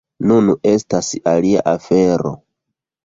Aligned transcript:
Nun 0.29 0.47
estas 0.71 1.09
alia 1.33 1.61
afero. 1.73 2.33